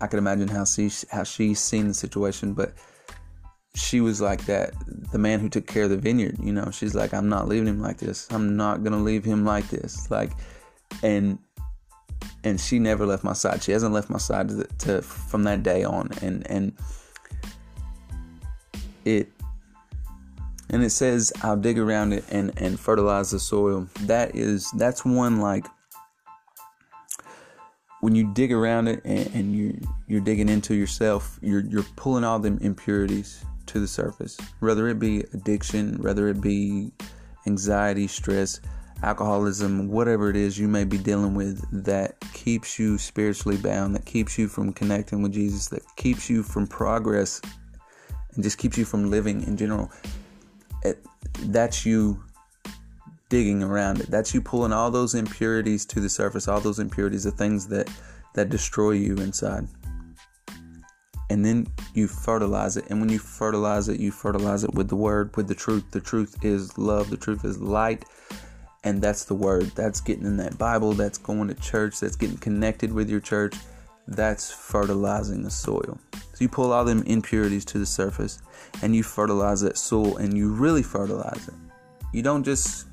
I 0.03 0.07
could 0.07 0.19
imagine 0.19 0.50
how 0.50 0.65
she 0.65 0.91
how 1.12 1.24
she's 1.24 1.60
seen 1.60 1.88
the 1.88 1.93
situation, 1.93 2.53
but 2.53 2.74
she 3.74 4.01
was 4.01 4.19
like 4.19 4.45
that 4.45 4.74
the 5.13 5.17
man 5.17 5.39
who 5.39 5.48
took 5.48 5.65
care 5.65 5.83
of 5.83 5.89
the 5.89 5.98
vineyard 5.98 6.38
you 6.39 6.51
know? 6.51 6.69
She's 6.72 6.93
like 6.93 7.12
i'm 7.12 7.27
not 7.27 7.48
leaving 7.48 7.67
him 7.67 7.81
like 7.81 7.98
this. 7.98 8.27
I'm 8.29 8.57
not 8.57 8.83
gonna 8.83 9.01
leave 9.01 9.24
him 9.24 9.45
like 9.45 9.69
this. 9.69 10.12
Like 10.12 10.31
and 11.01 11.39
and 12.43 12.60
she 12.60 12.79
never 12.79 13.05
left 13.05 13.24
my 13.24 13.31
side. 13.31 13.63
She 13.63 13.72
hasn't 13.72 13.93
left 13.93 14.10
my 14.10 14.17
side 14.17 14.50
to, 14.50 14.63
to 14.79 15.01
from 15.01 15.43
that 15.43 15.63
day 15.63 15.86
on 15.86 16.10
and 16.22 16.45
and 16.51 16.74
it 19.05 19.29
and 20.69 20.83
it 20.83 20.89
says 20.89 21.31
i'll 21.43 21.57
dig 21.57 21.77
around 21.79 22.13
it 22.13 22.25
and 22.29 22.51
and 22.57 22.77
fertilize 22.77 23.31
the 23.31 23.39
soil. 23.39 23.88
That 24.01 24.36
is 24.36 24.69
that's 24.72 25.05
one 25.05 25.39
like 25.39 25.65
when 28.03 28.15
you 28.15 28.25
dig 28.33 28.51
around 28.51 28.89
it 28.89 29.00
and, 29.05 29.27
and 29.33 29.55
you 29.55 29.79
you're 30.10 30.19
digging 30.19 30.50
into 30.50 30.75
yourself, 30.75 31.39
you're 31.41 31.62
you're 31.62 31.86
pulling 31.95 32.25
all 32.25 32.38
them 32.38 32.57
impurities 32.60 33.45
to 33.67 33.79
the 33.79 33.88
surface. 33.88 34.38
Whether 34.60 34.89
it 34.89 35.00
be 35.00 35.22
addiction, 35.31 36.01
whether 36.01 36.27
it 36.27 36.41
be 36.41 36.91
anxiety, 37.48 38.07
stress, 38.07 38.60
alcoholism, 39.03 39.88
whatever 39.88 40.29
it 40.29 40.36
is 40.36 40.60
you 40.60 40.67
may 40.67 40.83
be 40.83 40.98
dealing 40.98 41.33
with 41.33 41.65
that 41.86 42.19
keeps 42.33 42.77
you 42.77 42.98
spiritually 42.98 43.55
bound, 43.55 43.95
that 43.95 44.03
keeps 44.03 44.38
you 44.38 44.50
from 44.50 44.74
connecting 44.74 45.22
with 45.22 45.31
Jesus, 45.31 45.69
that 45.69 45.83
keeps 45.95 46.29
you 46.29 46.43
from 46.43 46.67
progress, 46.67 47.39
and 48.33 48.43
just 48.43 48.57
keeps 48.57 48.77
you 48.77 48.83
from 48.83 49.10
living 49.10 49.43
in 49.43 49.55
general. 49.55 49.89
It, 50.83 51.00
that's 51.43 51.86
you 51.86 52.22
digging 53.30 53.63
around 53.63 54.00
it. 54.00 54.08
That's 54.08 54.34
you 54.34 54.42
pulling 54.42 54.74
all 54.74 54.92
those 54.92 55.15
impurities 55.15 55.86
to 55.88 56.00
the 56.00 56.10
surface, 56.10 56.48
all 56.48 56.60
those 56.60 56.80
impurities, 56.80 57.24
the 57.24 57.32
things 57.32 57.68
that 57.68 57.89
that 58.34 58.50
destroy 58.50 58.92
you 58.92 59.15
inside. 59.18 59.68
And 61.30 61.44
then 61.44 61.68
you 61.94 62.08
fertilize 62.08 62.77
it. 62.77 62.86
And 62.89 63.00
when 63.00 63.10
you 63.10 63.20
fertilize 63.20 63.89
it, 63.89 64.00
you 64.00 64.12
fertilize 64.12 64.63
it 64.63 64.74
with 64.74 64.89
the 64.89 64.96
word, 64.96 65.36
with 65.36 65.48
the 65.48 65.56
truth. 65.56 65.89
The 65.92 66.00
truth 66.00 66.44
is 66.44 66.77
love, 66.77 67.10
the 67.10 67.18
truth 67.18 67.46
is 67.46 67.60
light. 67.60 68.06
And 68.84 69.01
that's 69.01 69.25
the 69.25 69.34
word. 69.34 69.72
That's 69.75 70.01
getting 70.01 70.25
in 70.25 70.38
that 70.38 70.58
Bible, 70.58 70.94
that's 70.94 71.18
going 71.18 71.48
to 71.48 71.53
church, 71.53 72.00
that's 72.00 72.15
getting 72.15 72.38
connected 72.38 72.92
with 72.92 73.10
your 73.10 73.20
church. 73.20 73.56
That's 74.08 74.51
fertilizing 74.51 75.44
the 75.44 75.50
soil. 75.50 75.98
So 76.13 76.38
you 76.39 76.50
pull 76.50 76.74
all 76.74 76.84
them 76.84 77.03
impurities 77.03 77.63
to 77.65 77.80
the 77.80 77.86
surface 77.86 78.42
and 78.82 78.96
you 78.96 79.01
fertilize 79.01 79.62
that 79.62 79.77
soil 79.77 80.18
and 80.18 80.38
you 80.38 80.51
really 80.51 80.84
fertilize 80.84 81.48
it. 81.48 81.53
You 82.12 82.22
don't 82.22 82.44
just 82.44 82.88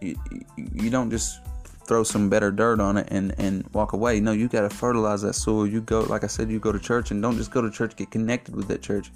you, 0.00 0.16
you 0.56 0.90
don't 0.90 1.10
just 1.10 1.40
throw 1.86 2.02
some 2.02 2.28
better 2.28 2.50
dirt 2.50 2.80
on 2.80 2.96
it 2.96 3.08
and, 3.10 3.34
and 3.38 3.66
walk 3.72 3.92
away. 3.92 4.20
No, 4.20 4.32
you 4.32 4.48
got 4.48 4.62
to 4.62 4.70
fertilize 4.70 5.22
that 5.22 5.34
soil. 5.34 5.66
You 5.66 5.80
go, 5.80 6.00
like 6.00 6.24
I 6.24 6.26
said, 6.26 6.50
you 6.50 6.58
go 6.58 6.72
to 6.72 6.78
church 6.78 7.10
and 7.10 7.22
don't 7.22 7.36
just 7.36 7.50
go 7.50 7.62
to 7.62 7.70
church, 7.70 7.96
get 7.96 8.10
connected 8.10 8.56
with 8.56 8.68
that 8.68 8.82
church. 8.82 9.10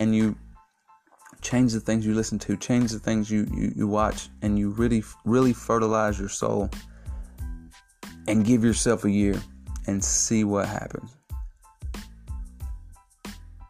And 0.00 0.14
you 0.14 0.36
change 1.42 1.72
the 1.72 1.80
things 1.80 2.06
you 2.06 2.14
listen 2.14 2.38
to, 2.40 2.56
change 2.56 2.90
the 2.90 2.98
things 2.98 3.30
you, 3.30 3.46
you, 3.54 3.72
you 3.76 3.88
watch, 3.88 4.28
and 4.42 4.58
you 4.58 4.70
really, 4.70 5.02
really 5.24 5.52
fertilize 5.52 6.18
your 6.18 6.28
soul 6.28 6.70
and 8.26 8.44
give 8.44 8.64
yourself 8.64 9.04
a 9.04 9.10
year 9.10 9.40
and 9.86 10.02
see 10.02 10.44
what 10.44 10.66
happens. 10.66 11.16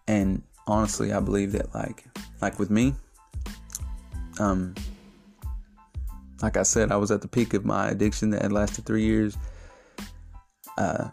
And 0.07 0.43
honestly, 0.67 1.13
I 1.13 1.21
believe 1.21 1.53
that 1.53 1.75
like, 1.75 2.05
like 2.41 2.59
with 2.59 2.71
me, 2.71 2.95
um, 4.39 4.75
like 6.43 6.57
I 6.57 6.63
said, 6.63 6.91
I 6.93 6.97
was 6.97 7.11
at 7.11 7.23
the 7.23 7.29
peak 7.29 7.55
of 7.55 7.65
my 7.65 7.89
addiction 7.89 8.31
that 8.31 8.43
had 8.43 8.53
lasted 8.53 8.87
three 8.87 9.05
years. 9.05 9.37
Uh, 10.77 11.11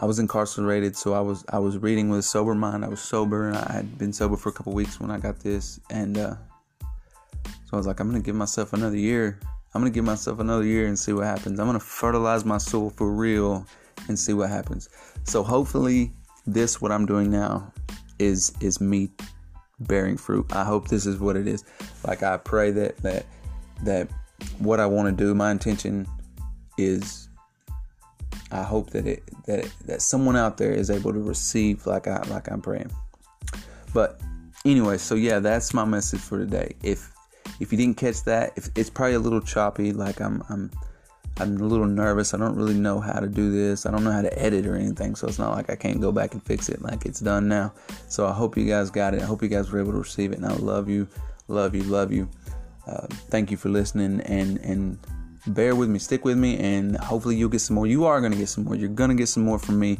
I 0.00 0.06
was 0.06 0.18
incarcerated, 0.18 0.96
so 0.96 1.14
I 1.14 1.20
was 1.20 1.44
I 1.48 1.58
was 1.58 1.78
reading 1.78 2.08
with 2.08 2.20
a 2.20 2.22
sober 2.22 2.54
mind. 2.54 2.84
I 2.84 2.88
was 2.88 3.00
sober, 3.00 3.48
and 3.48 3.56
I 3.56 3.72
had 3.72 3.98
been 3.98 4.12
sober 4.12 4.36
for 4.36 4.50
a 4.50 4.52
couple 4.52 4.72
weeks 4.72 5.00
when 5.00 5.10
I 5.10 5.18
got 5.18 5.40
this, 5.40 5.80
and 5.90 6.16
uh, 6.16 6.34
so 7.68 7.74
I 7.74 7.76
was 7.76 7.86
like, 7.86 8.00
I'm 8.00 8.08
gonna 8.08 8.20
give 8.20 8.36
myself 8.36 8.72
another 8.72 8.96
year. 8.96 9.40
I'm 9.74 9.80
gonna 9.80 9.90
give 9.90 10.04
myself 10.04 10.38
another 10.38 10.64
year 10.64 10.86
and 10.86 10.98
see 10.98 11.12
what 11.12 11.24
happens. 11.24 11.58
I'm 11.58 11.66
gonna 11.66 11.80
fertilize 11.80 12.44
my 12.44 12.58
soul 12.58 12.90
for 12.90 13.12
real 13.12 13.66
and 14.06 14.18
see 14.18 14.32
what 14.32 14.50
happens. 14.50 14.88
So 15.24 15.42
hopefully, 15.42 16.12
this 16.46 16.80
what 16.80 16.92
I'm 16.92 17.04
doing 17.04 17.30
now 17.30 17.72
is 18.18 18.52
is 18.60 18.80
me 18.80 19.10
bearing 19.80 20.16
fruit. 20.16 20.46
I 20.52 20.64
hope 20.64 20.88
this 20.88 21.06
is 21.06 21.18
what 21.18 21.36
it 21.36 21.46
is. 21.46 21.64
Like 22.06 22.22
I 22.22 22.36
pray 22.36 22.70
that 22.70 22.96
that 22.98 23.26
that 23.82 24.08
what 24.58 24.80
I 24.80 24.86
want 24.86 25.08
to 25.08 25.24
do. 25.24 25.34
My 25.34 25.50
intention 25.50 26.06
is 26.76 27.28
I 28.50 28.62
hope 28.62 28.90
that 28.90 29.06
it 29.06 29.22
that 29.46 29.70
that 29.86 30.02
someone 30.02 30.36
out 30.36 30.56
there 30.56 30.72
is 30.72 30.90
able 30.90 31.12
to 31.12 31.20
receive 31.20 31.86
like 31.86 32.06
I 32.06 32.22
like 32.28 32.50
I'm 32.50 32.62
praying. 32.62 32.90
But 33.92 34.20
anyway, 34.64 34.98
so 34.98 35.14
yeah, 35.14 35.38
that's 35.38 35.74
my 35.74 35.84
message 35.84 36.20
for 36.20 36.38
today. 36.38 36.74
If 36.82 37.12
if 37.60 37.72
you 37.72 37.78
didn't 37.78 37.96
catch 37.96 38.22
that, 38.24 38.52
if 38.56 38.68
it's 38.76 38.90
probably 38.90 39.14
a 39.14 39.20
little 39.20 39.40
choppy, 39.40 39.92
like 39.92 40.20
I'm 40.20 40.42
I'm 40.48 40.70
I'm 41.40 41.56
a 41.56 41.64
little 41.64 41.86
nervous. 41.86 42.34
I 42.34 42.38
don't 42.38 42.56
really 42.56 42.74
know 42.74 43.00
how 43.00 43.20
to 43.20 43.28
do 43.28 43.52
this. 43.52 43.86
I 43.86 43.90
don't 43.90 44.02
know 44.02 44.10
how 44.10 44.22
to 44.22 44.38
edit 44.38 44.66
or 44.66 44.74
anything, 44.74 45.14
so 45.14 45.28
it's 45.28 45.38
not 45.38 45.54
like 45.54 45.70
I 45.70 45.76
can't 45.76 46.00
go 46.00 46.10
back 46.10 46.32
and 46.32 46.42
fix 46.42 46.68
it 46.68 46.82
like 46.82 47.06
it's 47.06 47.20
done 47.20 47.48
now. 47.48 47.72
So 48.08 48.26
I 48.26 48.32
hope 48.32 48.56
you 48.56 48.64
guys 48.64 48.90
got 48.90 49.14
it. 49.14 49.22
I 49.22 49.24
hope 49.24 49.42
you 49.42 49.48
guys 49.48 49.70
were 49.70 49.80
able 49.80 49.92
to 49.92 49.98
receive 49.98 50.32
it. 50.32 50.38
And 50.38 50.46
I 50.46 50.54
love 50.54 50.88
you, 50.88 51.06
love 51.46 51.74
you, 51.74 51.82
love 51.84 52.12
you. 52.12 52.28
Uh, 52.88 53.06
thank 53.30 53.50
you 53.50 53.56
for 53.56 53.68
listening 53.68 54.20
and 54.22 54.58
and 54.58 54.98
bear 55.46 55.74
with 55.74 55.88
me, 55.88 55.98
stick 55.98 56.24
with 56.24 56.38
me, 56.38 56.58
and 56.58 56.96
hopefully 56.96 57.36
you'll 57.36 57.48
get 57.48 57.60
some 57.60 57.74
more. 57.74 57.86
You 57.86 58.04
are 58.06 58.20
gonna 58.20 58.36
get 58.36 58.48
some 58.48 58.64
more. 58.64 58.74
You're 58.74 58.88
gonna 58.88 59.14
get 59.14 59.28
some 59.28 59.44
more 59.44 59.58
from 59.58 59.78
me. 59.78 59.98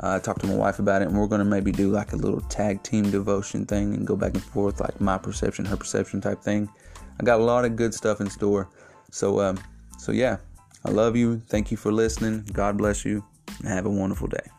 Uh, 0.00 0.14
I 0.14 0.18
talked 0.20 0.40
to 0.42 0.46
my 0.46 0.54
wife 0.54 0.78
about 0.78 1.02
it, 1.02 1.08
and 1.08 1.18
we're 1.18 1.26
to 1.26 1.44
maybe 1.44 1.72
do 1.72 1.90
like 1.90 2.12
a 2.12 2.16
little 2.16 2.40
tag 2.42 2.82
team 2.82 3.10
devotion 3.10 3.66
thing 3.66 3.94
and 3.94 4.06
go 4.06 4.14
back 4.14 4.34
and 4.34 4.42
forth, 4.42 4.80
like 4.80 5.00
my 5.00 5.18
perception, 5.18 5.64
her 5.64 5.76
perception 5.76 6.20
type 6.20 6.40
thing. 6.40 6.68
I 7.20 7.24
got 7.24 7.40
a 7.40 7.44
lot 7.44 7.64
of 7.64 7.74
good 7.74 7.92
stuff 7.92 8.20
in 8.20 8.30
store. 8.30 8.68
So, 9.10 9.40
um, 9.40 9.58
so 9.98 10.12
yeah, 10.12 10.36
I 10.84 10.90
love 10.90 11.16
you. 11.16 11.42
Thank 11.48 11.72
you 11.72 11.76
for 11.76 11.90
listening. 11.90 12.46
God 12.52 12.78
bless 12.78 13.04
you, 13.04 13.24
and 13.58 13.68
have 13.68 13.86
a 13.86 13.90
wonderful 13.90 14.28
day. 14.28 14.57